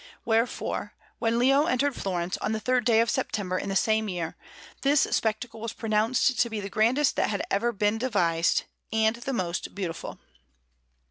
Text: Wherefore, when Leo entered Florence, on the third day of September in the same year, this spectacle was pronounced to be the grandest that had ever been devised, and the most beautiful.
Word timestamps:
Wherefore, 0.25 0.95
when 1.19 1.37
Leo 1.37 1.67
entered 1.67 1.95
Florence, 1.95 2.35
on 2.37 2.53
the 2.53 2.59
third 2.59 2.85
day 2.85 3.01
of 3.01 3.09
September 3.11 3.59
in 3.59 3.69
the 3.69 3.75
same 3.75 4.09
year, 4.09 4.35
this 4.81 5.01
spectacle 5.01 5.61
was 5.61 5.73
pronounced 5.73 6.39
to 6.39 6.49
be 6.49 6.59
the 6.59 6.71
grandest 6.71 7.15
that 7.17 7.29
had 7.29 7.43
ever 7.51 7.71
been 7.71 7.99
devised, 7.99 8.63
and 8.91 9.17
the 9.17 9.31
most 9.31 9.75
beautiful. 9.75 10.17